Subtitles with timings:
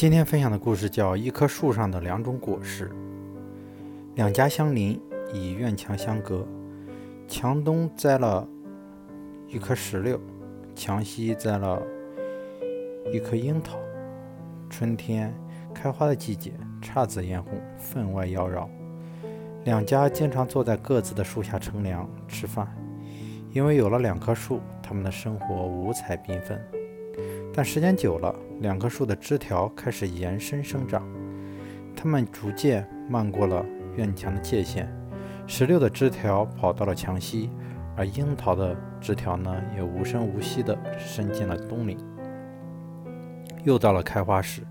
[0.00, 2.88] 今天分享的故事叫《一棵树上的两种果实》。
[4.14, 4.98] 两家相邻，
[5.30, 6.48] 以院墙相隔。
[7.28, 8.48] 墙东栽了
[9.46, 10.18] 一棵石榴，
[10.74, 11.82] 墙西栽了
[13.12, 13.78] 一棵樱桃。
[14.70, 15.34] 春天
[15.74, 18.66] 开花的季节，姹紫嫣红，分外妖娆。
[19.64, 22.66] 两家经常坐在各自的树下乘凉吃饭，
[23.52, 26.58] 因为有了两棵树，他们的生活五彩缤纷。
[27.52, 31.02] 但时间久了，两棵树的枝条开始延伸生长，
[31.96, 34.88] 它们逐渐漫过了院墙的界限。
[35.46, 37.50] 石榴的枝条跑到了墙西，
[37.96, 41.98] 而樱桃的枝条呢，也无声无息地伸进了冬里。
[43.64, 44.62] 又到了开花时，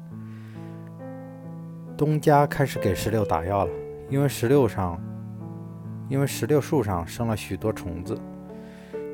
[1.97, 3.71] 东家开始给石榴打药了，
[4.09, 4.97] 因为石榴上，
[6.07, 8.17] 因为石榴树上生了许多虫子。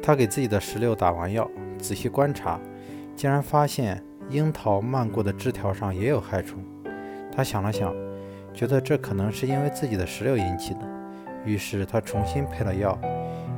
[0.03, 2.59] 他给自己的石榴打完药，仔细观察，
[3.15, 6.59] 竟然发现樱桃漫过的枝条上也有害虫。
[7.31, 7.93] 他想了想，
[8.53, 10.81] 觉得这可能是因为自己的石榴引起的，
[11.45, 12.98] 于是他重新配了药，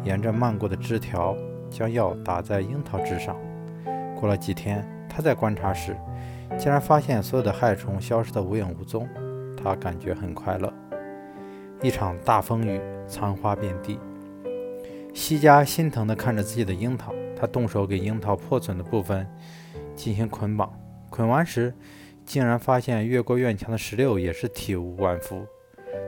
[0.04, 1.36] 沿着漫过的枝条
[1.70, 3.36] 将药打在樱桃枝上。
[4.16, 5.96] 过了几天，他在观察时，
[6.58, 9.08] 竟然发现所有的害虫消失得无影无踪，
[9.56, 10.72] 他感觉很快乐。
[11.82, 14.00] 一场大风雨，残花遍地。
[15.14, 19.28] 西家心疼地看着自己的樱桃，他动手给樱桃破损的部分
[19.96, 20.72] 进行捆绑。
[21.10, 21.74] 捆完时，
[22.26, 25.46] 竟然发现越过院墙的石榴也是体无完肤。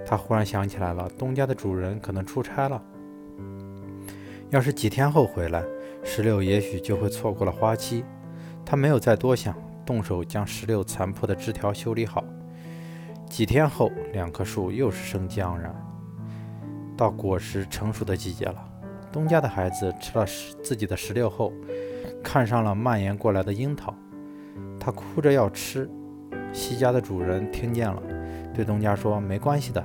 [0.06, 2.82] 他忽然想起来了，东家的主人可能出差了。
[4.50, 5.64] 要是几天后回来，
[6.04, 8.04] 石榴也许就会错过了花期。
[8.66, 9.56] 他没有再多想，
[9.86, 12.24] 动手将石榴残破的枝条修理好。
[13.30, 15.74] 几天后，两棵树又是生机盎然，
[16.98, 18.69] 到果实成熟的季节了。
[19.12, 20.26] 东家的孩子吃了
[20.64, 21.52] 自己的石榴后，
[22.24, 23.94] 看上了蔓延过来的樱桃，
[24.80, 25.90] 他哭着要吃。
[26.52, 28.02] 西家的主人听见了，
[28.54, 29.84] 对东家说：“没关系的，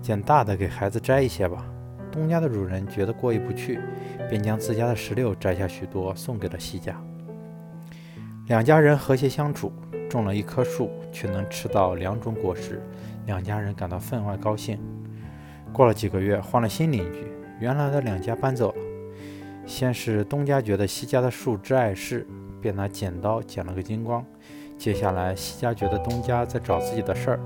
[0.00, 1.64] 捡大的给孩子摘一些吧。”
[2.10, 3.80] 东家的主人觉得过意不去，
[4.28, 7.00] 便将自家的石榴摘下许多送给了西家。
[8.46, 9.72] 两家人和谐相处，
[10.08, 12.80] 种了一棵树，却能吃到两种果实，
[13.26, 14.80] 两家人感到分外高兴。
[15.72, 17.26] 过了几个月，换了新邻居，
[17.60, 18.78] 原来的两家搬走了。
[19.66, 22.26] 先是东家觉得西家的树枝碍事，
[22.60, 24.24] 便拿剪刀剪了个精光。
[24.78, 27.40] 接下来西家觉得东家在找自己的事儿，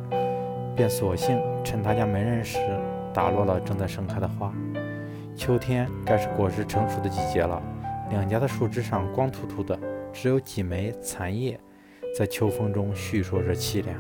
[0.77, 2.59] 便索性趁他家没人时，
[3.13, 4.53] 打落了正在盛开的花。
[5.35, 7.61] 秋天该是果实成熟的季节了，
[8.11, 9.79] 两家的树枝上光秃秃的。
[10.13, 11.59] 只有几枚残叶，
[12.17, 13.99] 在秋风中叙说着凄凉。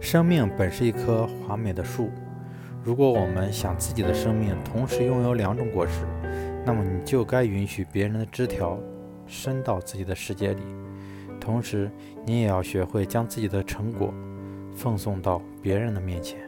[0.00, 2.08] 生命本是一棵华美的树，
[2.84, 6.04] 如果我们想自己的生命同时拥有两种果实，
[6.66, 8.78] 那么你就该允许别人的枝条
[9.26, 10.60] 伸到自己的世界里，
[11.40, 11.90] 同时
[12.26, 14.12] 你也要学会将自己的成果
[14.76, 16.38] 奉送到别人的面前。